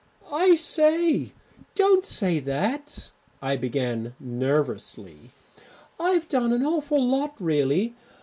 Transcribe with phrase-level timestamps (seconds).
[0.31, 1.31] "I say,
[1.75, 5.29] don't say that," I began nervously,
[5.99, 7.93] "I've done an awful lot, really.